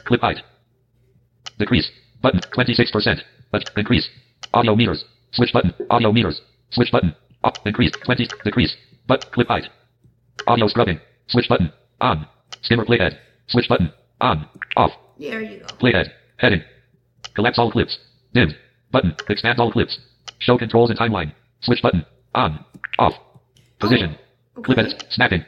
[0.05, 0.37] Clip height.
[1.57, 1.89] Decrease.
[2.21, 2.39] Button.
[2.55, 3.21] 26%.
[3.51, 4.07] But increase.
[4.53, 5.03] Audio meters.
[5.31, 5.73] Switch button.
[5.89, 6.41] Audio meters.
[6.69, 7.15] Switch button.
[7.43, 7.55] Up.
[7.65, 7.91] Increase.
[8.05, 8.27] 20.
[8.43, 8.75] Decrease.
[9.07, 9.65] But clip height.
[10.47, 10.99] Audio scrubbing.
[11.27, 11.73] Switch button.
[12.01, 12.27] On.
[12.61, 13.17] Skimmer playhead.
[13.47, 13.91] Switch button.
[14.21, 14.47] On.
[14.75, 14.91] Off.
[15.19, 15.65] There you go.
[15.77, 16.09] Playhead.
[16.37, 16.61] Heading.
[17.33, 17.97] Collapse all clips.
[18.35, 18.55] Dimmed.
[18.91, 19.15] Button.
[19.29, 19.97] Expand all clips.
[20.39, 21.33] Show controls in timeline.
[21.61, 22.05] Switch button.
[22.35, 22.63] On.
[22.99, 23.13] Off.
[23.79, 24.17] Position.
[24.63, 25.03] Clip edit.
[25.09, 25.45] Snapping.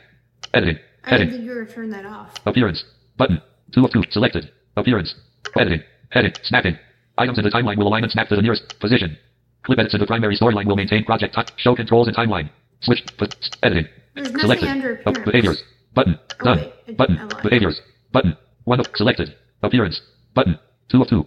[0.53, 0.77] Editing.
[1.05, 1.29] I Heading.
[1.31, 2.33] think you were turn that off.
[2.45, 2.83] Appearance.
[3.17, 3.41] Button.
[3.73, 4.03] 2 of 2.
[4.11, 4.51] Selected.
[4.77, 5.13] Appearance.
[5.57, 5.81] Editing.
[6.09, 6.33] Heading.
[6.43, 6.77] Snapping.
[7.17, 9.17] Items in the timeline will align and snap to the nearest position.
[9.63, 11.45] Clip edits in the primary storyline will maintain project time.
[11.57, 12.49] Show controls in timeline.
[12.81, 13.03] Switch.
[13.17, 13.27] Po-
[13.63, 13.87] editing.
[14.15, 14.69] There's nothing Selected.
[14.69, 15.25] under appearance.
[15.25, 15.63] behaviors.
[15.93, 16.19] Button.
[16.41, 16.71] Oh, Done.
[16.87, 17.29] wait, Button.
[17.43, 17.81] Behaviors.
[18.11, 18.35] Button.
[18.65, 18.87] 1 of.
[18.95, 19.35] Selected.
[19.61, 20.01] Appearance.
[20.33, 20.57] Button.
[20.89, 21.25] 2 of 2.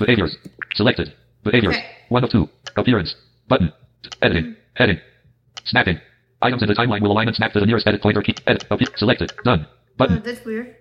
[0.00, 0.36] Behaviors.
[0.74, 1.14] Selected.
[1.44, 1.76] Behaviors.
[1.76, 1.86] Okay.
[2.08, 2.48] 1 of 2.
[2.76, 3.14] Appearance.
[3.48, 3.72] Button.
[4.22, 4.56] Editing.
[4.74, 4.98] Heading.
[5.64, 6.00] Snapping.
[6.40, 8.34] Items in the timeline will align and snap to the nearest edit pointer key.
[8.46, 8.64] Edit.
[8.70, 9.32] Appe- selected.
[9.44, 9.66] Done.
[9.68, 10.22] Oh, Button.
[10.24, 10.76] that's weird.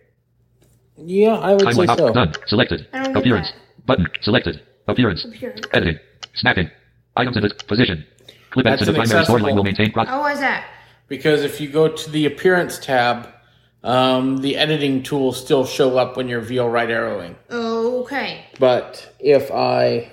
[0.97, 1.97] Yeah, I would say Timeline up.
[1.97, 2.13] so.
[2.13, 2.33] Done.
[2.47, 2.87] Selected.
[2.93, 3.51] I don't Appearance.
[3.51, 3.85] that.
[3.85, 4.07] Button.
[4.21, 4.61] Selected.
[4.87, 5.25] Appearance.
[5.25, 5.61] Appearance.
[5.73, 5.99] Editing.
[6.35, 6.69] Snapping.
[7.15, 8.05] Items in the position.
[8.51, 9.39] Clip edits That's in the primary inaccessible.
[9.39, 10.65] storyline will maintain pro- Oh, why is that?
[11.07, 13.29] Because if you go to the appearance tab,
[13.83, 17.35] um, the editing tools still show up when you're VO right arrowing.
[17.51, 18.45] Okay.
[18.59, 20.11] But if I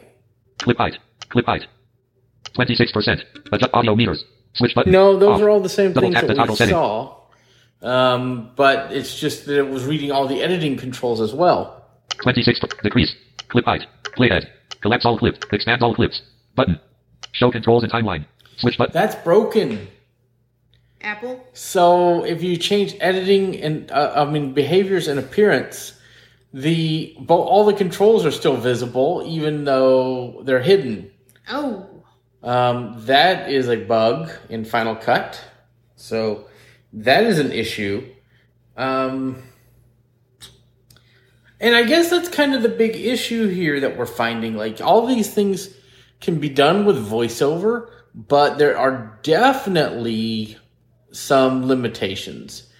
[0.58, 0.98] clip height.
[1.28, 1.66] Clip height.
[2.54, 3.22] 26%.
[3.52, 4.24] Adjust audio meters.
[4.54, 4.92] Switch button.
[4.92, 5.42] no, those Off.
[5.42, 6.72] are all the same Double things that we setting.
[6.74, 7.16] saw.
[7.82, 11.84] Um, but it's just that it was reading all the editing controls as well.
[12.22, 12.60] 26.
[12.82, 13.14] Decrease.
[13.48, 13.86] Clip height.
[14.16, 14.46] Playhead.
[14.80, 15.40] Collapse all clips.
[15.52, 16.22] Expand all clips.
[16.54, 16.78] Button.
[17.32, 18.24] Show controls in timeline.
[18.56, 18.92] Switch button.
[18.94, 19.88] That's broken.
[21.00, 21.44] Apple.
[21.52, 25.98] So if you change editing and uh, I mean behaviors and appearance,
[26.54, 31.10] the bo- all the controls are still visible even though they're hidden.
[31.50, 31.90] Oh.
[32.44, 35.42] Um, that is a bug in Final Cut.
[35.96, 36.46] So
[36.92, 38.06] that is an issue.
[38.76, 39.42] Um,
[41.58, 44.56] and I guess that's kind of the big issue here that we're finding.
[44.56, 45.74] Like all these things
[46.20, 50.58] can be done with voiceover, but there are definitely
[51.12, 52.70] some limitations.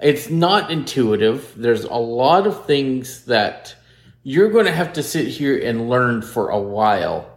[0.00, 1.54] It's not intuitive.
[1.56, 3.76] There's a lot of things that
[4.24, 7.31] you're going to have to sit here and learn for a while.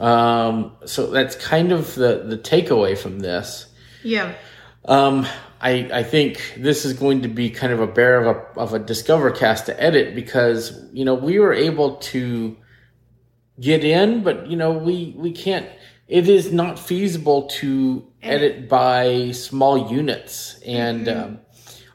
[0.00, 3.66] Um, so that's kind of the, the takeaway from this.
[4.02, 4.34] Yeah.
[4.86, 5.26] Um,
[5.60, 8.72] I, I think this is going to be kind of a bear of a, of
[8.72, 12.56] a Discover cast to edit because, you know, we were able to
[13.60, 15.68] get in, but, you know, we, we can't,
[16.08, 20.58] it is not feasible to edit by small units.
[20.66, 21.40] And, um,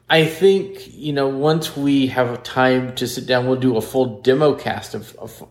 [0.08, 4.20] I think, you know, once we have time to sit down, we'll do a full
[4.22, 5.44] demo cast of, of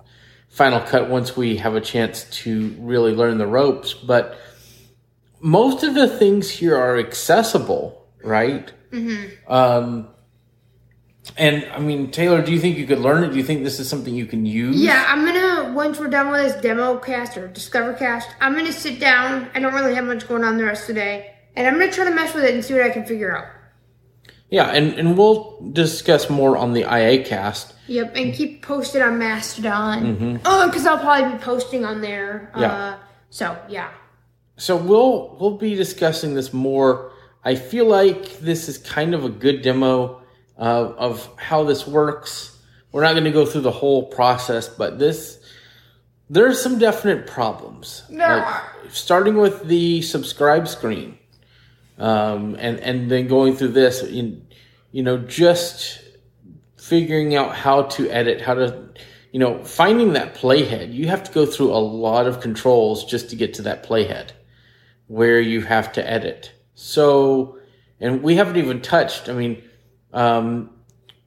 [0.56, 3.94] Final Cut once we have a chance to really learn the ropes.
[3.94, 4.40] But
[5.42, 8.72] most of the things here are accessible, right?
[8.90, 9.52] Mm-hmm.
[9.52, 10.08] Um,
[11.36, 13.32] and I mean, Taylor, do you think you could learn it?
[13.32, 14.82] Do you think this is something you can use?
[14.82, 18.72] Yeah, I'm gonna once we're done with this demo cast or discover cast, I'm gonna
[18.72, 19.50] sit down.
[19.54, 21.92] I don't really have much going on the rest of the day, and I'm gonna
[21.92, 23.48] try to mess with it and see what I can figure out.
[24.56, 27.74] Yeah, and, and we'll discuss more on the IA cast.
[27.88, 30.16] Yep, and keep posted on Mastodon.
[30.16, 30.38] Mm-hmm.
[30.46, 32.54] Oh, because I'll probably be posting on there.
[32.58, 32.72] Yeah.
[32.72, 32.98] Uh,
[33.30, 33.92] so yeah.
[34.56, 37.12] So we'll we'll be discussing this more.
[37.44, 40.22] I feel like this is kind of a good demo
[40.58, 42.58] uh, of how this works.
[42.94, 45.40] We're not going to go through the whole process, but this
[46.30, 48.04] there's some definite problems.
[48.10, 51.20] There Like, starting with the subscribe screen,
[51.98, 54.45] um, and and then going through this, in,
[54.96, 56.02] you know, just
[56.78, 58.82] figuring out how to edit, how to,
[59.34, 60.94] you know, finding that playhead.
[60.94, 64.30] You have to go through a lot of controls just to get to that playhead
[65.08, 66.54] where you have to edit.
[66.76, 67.60] So,
[68.00, 69.28] and we haven't even touched.
[69.28, 69.62] I mean,
[70.14, 70.70] um,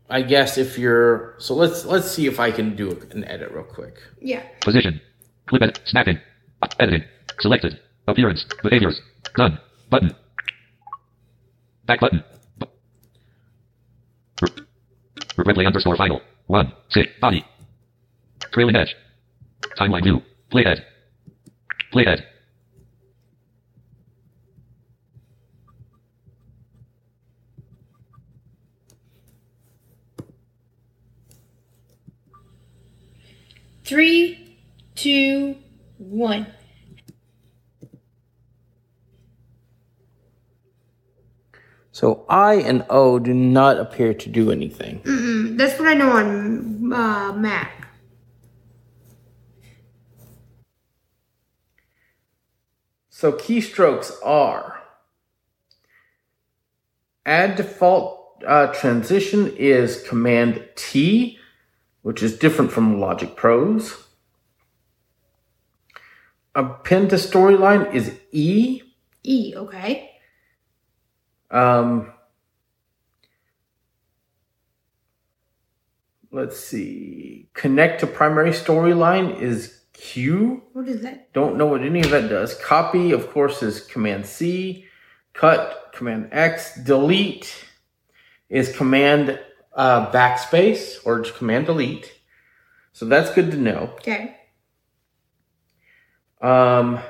[0.08, 3.64] I guess if you're so let's let's see if I can do an edit real
[3.64, 3.98] quick.
[4.18, 4.44] Yeah.
[4.62, 4.98] Position.
[5.44, 5.80] Clip edit.
[5.84, 6.18] Snapping.
[6.80, 7.04] Editing.
[7.40, 7.78] Selected.
[8.06, 8.46] Appearance.
[8.62, 8.98] Behaviors.
[9.36, 9.58] Done.
[9.90, 10.16] Button.
[11.84, 12.24] Back button.
[15.38, 16.20] Replay underscore final.
[16.46, 16.72] One.
[16.90, 17.10] Six.
[17.20, 17.44] Body.
[18.52, 18.94] Trailing edge.
[19.78, 20.22] Timeline view.
[20.50, 20.82] Playhead.
[21.92, 22.22] Playhead.
[33.84, 34.58] Three,
[34.96, 35.56] two,
[35.96, 36.46] one.
[41.98, 45.00] So I and O do not appear to do anything.
[45.00, 47.88] Mm, That's what I know on uh, Mac.
[53.08, 54.80] So keystrokes are
[57.26, 61.36] add default uh, transition is Command T,
[62.02, 64.04] which is different from Logic Pros.
[66.54, 68.82] Append to storyline is E.
[69.24, 69.52] E.
[69.56, 70.07] Okay.
[71.50, 72.12] Um,
[76.30, 77.48] let's see.
[77.54, 80.62] Connect to primary storyline is Q.
[80.72, 81.32] What is that?
[81.32, 82.54] Don't know what any of that does.
[82.54, 84.84] Copy, of course, is Command C.
[85.32, 86.76] Cut, Command X.
[86.76, 87.64] Delete
[88.48, 89.40] is Command
[89.74, 92.12] uh, backspace or just Command delete.
[92.92, 93.90] So that's good to know.
[93.94, 94.36] Okay.
[96.40, 97.00] Um,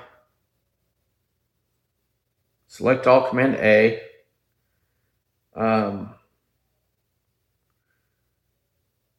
[2.67, 4.03] select all, Command A.
[5.59, 6.15] Um,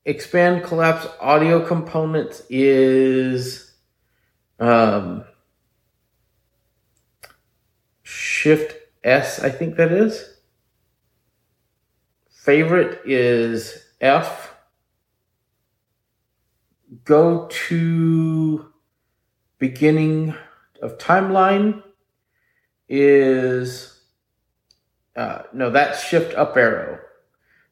[0.06, 3.74] expand collapse audio components is
[4.58, 5.26] um,
[8.04, 8.74] Shift
[9.04, 10.38] S, I think that is.
[12.32, 14.56] Favorite is F.
[17.04, 18.72] Go to
[19.58, 20.34] beginning
[20.82, 21.84] of timeline
[22.88, 23.99] is
[25.20, 26.98] uh, no, that's shift up arrow.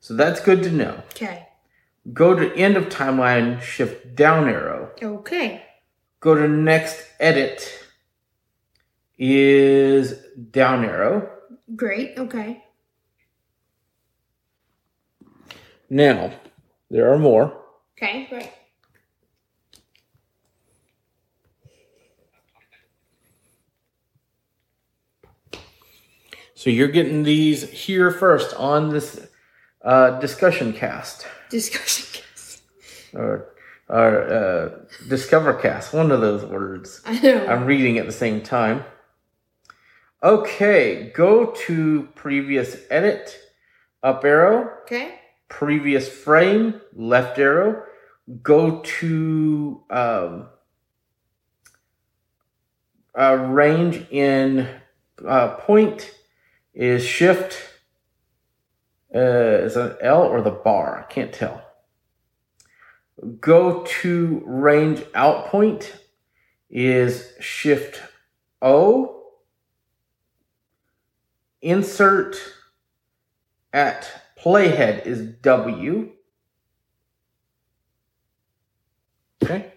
[0.02, 1.02] So that's good to know.
[1.14, 1.48] Okay.
[2.12, 4.92] Go to end of timeline, shift down arrow.
[5.02, 5.64] Okay.
[6.20, 7.86] Go to next edit
[9.18, 10.14] is
[10.52, 11.30] down arrow.
[11.76, 12.18] Great.
[12.20, 12.64] Okay.
[15.90, 16.34] Now,
[16.90, 17.58] there are more.
[17.98, 18.28] Okay.
[18.30, 18.52] Great.
[26.58, 29.28] So you're getting these here first on this
[29.84, 31.28] uh, discussion cast.
[31.52, 32.24] Discussion.
[32.32, 32.63] cast.
[33.13, 33.50] Or
[33.88, 34.70] or uh,
[35.08, 37.04] Discovercast, one of those words.
[37.06, 37.46] I know.
[37.46, 38.86] I'm reading at the same time.
[40.24, 43.38] Okay, go to previous edit,
[44.02, 45.20] up arrow, okay.
[45.50, 47.84] previous frame, left arrow.
[48.41, 50.48] Go to um,
[53.15, 54.67] uh, range in
[55.24, 56.15] uh, point
[56.78, 57.58] is shift.
[59.13, 59.20] Uh,
[59.66, 61.04] is it L or the bar?
[61.04, 61.63] I can't tell.
[63.42, 65.98] Go to range out point
[66.70, 68.00] is shift
[68.62, 69.24] O.
[71.63, 72.38] Insert
[73.74, 74.08] at
[74.40, 76.12] playhead is W.
[79.42, 79.74] Okay.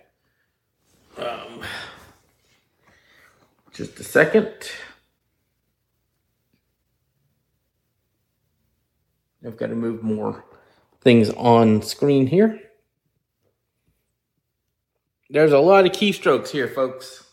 [1.16, 1.62] Um,
[3.72, 4.52] just a second.
[9.44, 10.44] I've got to move more
[11.00, 12.60] things on screen here.
[15.30, 17.24] There's a lot of keystrokes here, folks.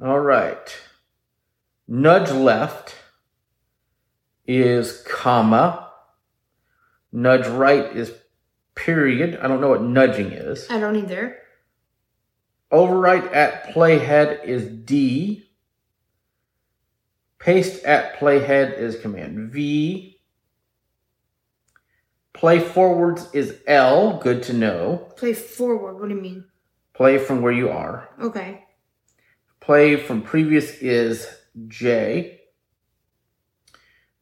[0.00, 0.76] All right.
[1.86, 2.96] Nudge left
[4.46, 5.90] is comma.
[7.12, 8.12] Nudge right is
[8.74, 9.38] period.
[9.42, 10.68] I don't know what nudging is.
[10.70, 11.38] I don't either.
[12.72, 15.50] Overwrite at playhead is D.
[17.38, 20.18] Paste at playhead is command V.
[22.32, 24.18] Play forwards is L.
[24.18, 25.12] Good to know.
[25.16, 26.00] Play forward.
[26.00, 26.44] What do you mean?
[26.94, 28.08] Play from where you are.
[28.20, 28.64] Okay.
[29.60, 31.28] Play from previous is
[31.68, 32.40] J.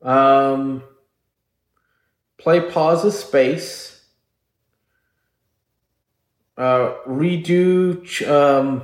[0.03, 0.83] Um,
[2.39, 4.00] play pause is space.
[6.57, 8.83] Uh, redo ch- um,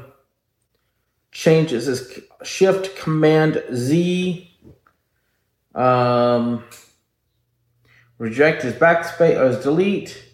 [1.30, 4.50] changes is shift command Z.
[5.74, 6.64] Um,
[8.18, 10.24] reject is backspace or is delete.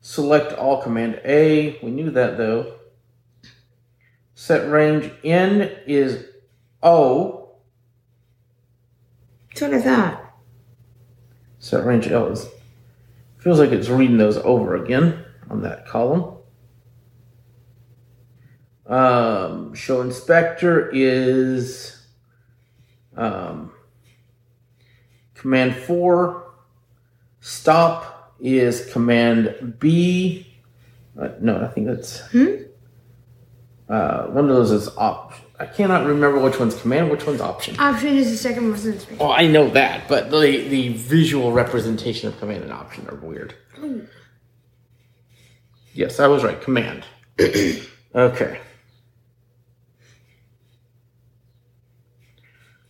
[0.00, 1.78] Select all command A.
[1.82, 2.74] We knew that though.
[4.34, 6.24] Set range N is
[6.82, 7.50] O.
[9.60, 10.34] What is that?
[11.60, 12.48] Set range L is
[13.38, 16.36] feels like it's reading those over again on that column.
[18.86, 22.04] Um, show inspector is
[23.16, 23.72] um,
[25.34, 26.52] command four.
[27.40, 30.46] Stop is command B.
[31.20, 32.46] Uh, no, I think that's Hmm?
[33.88, 35.34] uh, one of those is op.
[35.60, 37.78] I cannot remember which one's command, which one's option.
[37.78, 39.18] Option is the second most in space.
[39.18, 43.54] Well, I know that, but the the visual representation of command and option are weird.
[45.94, 46.60] Yes, I was right.
[46.60, 47.04] Command.
[48.14, 48.60] okay.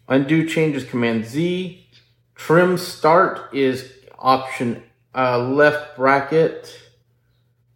[0.08, 1.86] Undo changes command Z.
[2.34, 4.82] Trim start is option
[5.14, 6.80] uh, left bracket.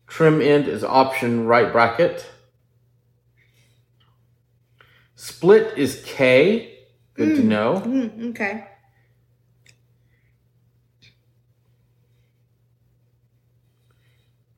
[0.06, 2.26] Trim end is option right bracket.
[5.14, 6.78] Split is K.
[7.14, 7.82] Good to know.
[7.84, 8.66] Mm, okay.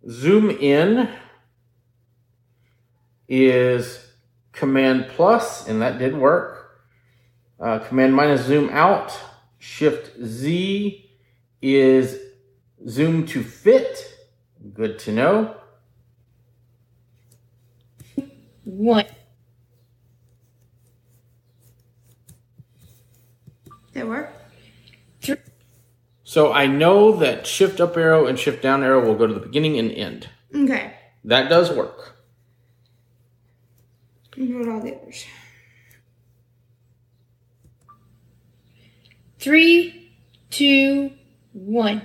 [0.08, 1.08] Zoom in
[3.28, 4.06] is
[4.52, 6.57] Command plus, and that did work.
[7.60, 9.18] Uh, command minus zoom out.
[9.58, 11.10] Shift Z
[11.60, 12.20] is
[12.88, 14.14] zoom to fit.
[14.72, 15.56] Good to know.
[18.64, 19.06] One.
[23.92, 24.32] That work?
[26.22, 29.40] So I know that shift up arrow and shift down arrow will go to the
[29.40, 30.28] beginning and end.
[30.54, 30.92] Okay.
[31.24, 32.16] That does work.
[34.36, 35.24] What about all the others?
[39.38, 40.12] Three,
[40.50, 41.12] two,
[41.52, 42.02] one.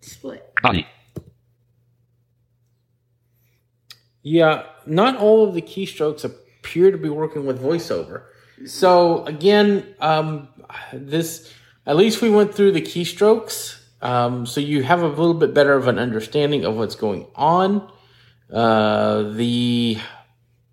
[0.00, 0.52] Split.
[0.62, 0.86] Body.
[4.22, 8.22] Yeah, not all of the keystrokes appear to be working with voiceover.
[8.66, 10.48] So again, um,
[10.92, 11.52] this
[11.86, 15.74] at least we went through the keystrokes, um, so you have a little bit better
[15.74, 17.90] of an understanding of what's going on.
[18.50, 19.98] Uh, the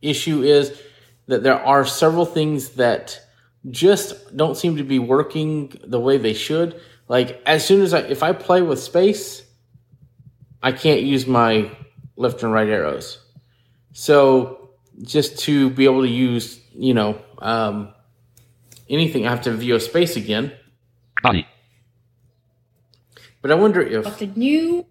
[0.02, 0.80] issue is
[1.28, 3.20] that there are several things that
[3.70, 6.80] just don't seem to be working the way they should.
[7.08, 9.44] Like as soon as I, if I play with space,
[10.64, 11.72] I can't use my
[12.16, 13.20] left and right arrows.
[13.94, 14.70] So
[15.04, 17.94] just to be able to use, you know, um,
[18.90, 20.54] anything, I have to view a space again.
[21.22, 21.48] Body.
[23.42, 24.86] But I wonder if But the new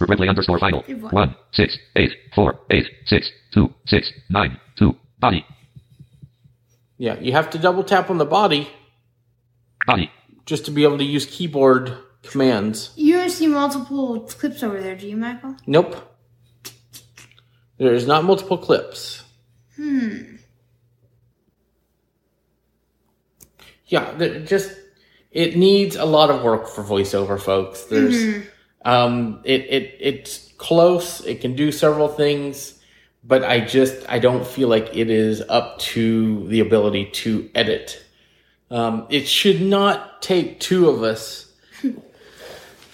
[0.00, 0.82] Redley underscore final.
[0.82, 1.12] One.
[1.12, 4.96] One, six, eight, four, eight, six, two, six, nine, two.
[5.18, 5.44] Body.
[7.00, 8.68] Yeah, you have to double tap on the body.
[9.86, 10.10] Body.
[10.44, 12.90] just to be able to use keyboard commands.
[12.96, 15.56] You don't see multiple clips over there, do you, Michael?
[15.66, 15.96] Nope.
[17.78, 19.22] There's not multiple clips.
[19.76, 20.36] Hmm.
[23.86, 24.70] Yeah, there- just
[25.30, 27.84] it needs a lot of work for voiceover, folks.
[27.84, 28.44] There's
[28.84, 32.79] um it it it's close, it can do several things,
[33.24, 38.02] but I just I don't feel like it is up to the ability to edit.
[38.70, 41.52] Um it should not take two of us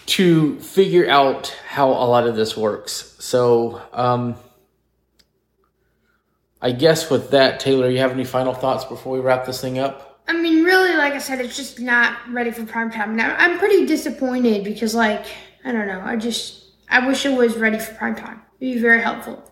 [0.06, 3.16] to figure out how a lot of this works.
[3.18, 4.36] So, um
[6.62, 9.78] I guess with that, Taylor, you have any final thoughts before we wrap this thing
[9.78, 10.22] up?
[10.26, 13.20] I mean, really, like I said, it's just not ready for prime time.
[13.20, 15.26] I- I'm pretty disappointed because, like,
[15.64, 16.00] I don't know.
[16.00, 18.42] I just, I wish it was ready for prime time.
[18.58, 19.45] It'd be very helpful.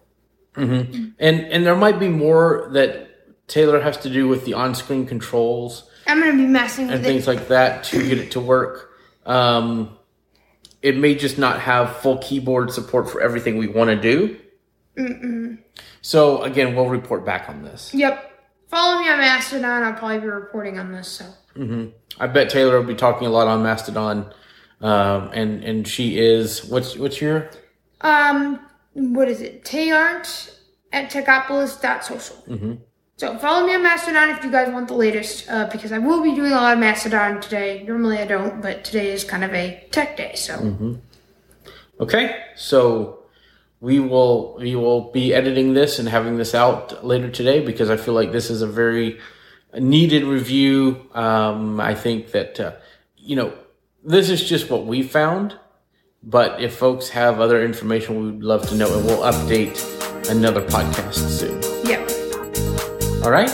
[0.56, 5.90] And and there might be more that Taylor has to do with the on-screen controls
[6.06, 7.02] I'm gonna be messing and it.
[7.02, 8.90] things like that to get it to work.
[9.26, 9.98] Um,
[10.82, 14.36] it may just not have full keyboard support for everything we want to do.
[16.02, 17.92] So again, we'll report back on this.
[17.94, 18.32] Yep.
[18.68, 19.82] Follow me on Mastodon.
[19.82, 21.08] I'll probably be reporting on this.
[21.08, 21.24] So
[22.20, 24.32] I bet Taylor will be talking a lot on Mastodon,
[24.80, 27.50] um, and and she is what's what's your
[28.02, 28.60] Um,
[28.94, 29.64] what is it?
[29.64, 30.58] Tayart
[30.92, 32.36] at techopolis.social.
[32.48, 32.74] Mm-hmm.
[33.16, 36.22] So follow me on Mastodon if you guys want the latest, uh, because I will
[36.22, 37.84] be doing a lot of Mastodon today.
[37.86, 40.98] Normally I don't, but today is kind of a tech day, so
[42.00, 43.20] Okay, so
[43.80, 47.96] we will we will be editing this and having this out later today because I
[47.96, 49.20] feel like this is a very
[49.78, 51.08] needed review.
[51.12, 52.72] Um, I think that uh,
[53.16, 53.52] you know
[54.02, 55.56] this is just what we found,
[56.26, 59.76] but if folks have other information, we would love to know, and we'll update
[60.30, 61.60] another podcast soon.
[61.84, 62.00] yeah.
[63.24, 63.48] All right,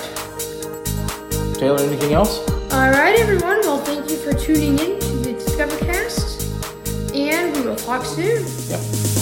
[1.58, 2.38] Taylor, anything else?
[2.72, 3.60] All right, everyone.
[3.60, 8.44] Well, thank you for tuning in to the Discovercast, and we will talk soon.
[8.68, 9.19] Yep.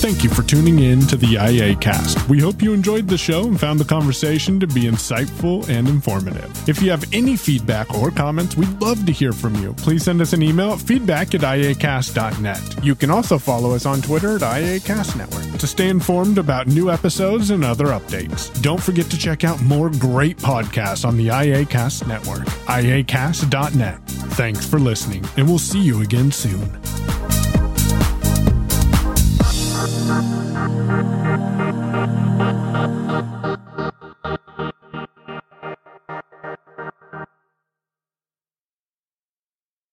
[0.00, 2.26] Thank you for tuning in to the IA Cast.
[2.26, 6.50] We hope you enjoyed the show and found the conversation to be insightful and informative.
[6.66, 9.74] If you have any feedback or comments, we'd love to hear from you.
[9.74, 12.82] Please send us an email at feedback at iacast.net.
[12.82, 16.90] You can also follow us on Twitter at IACast Network to stay informed about new
[16.90, 18.50] episodes and other updates.
[18.62, 24.00] Don't forget to check out more great podcasts on the IACast Network, iacast.net.
[24.06, 26.80] Thanks for listening, and we'll see you again soon.